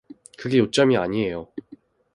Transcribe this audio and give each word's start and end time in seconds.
그게 0.39 0.57
요점이 0.57 0.97
아니에요. 0.97 1.47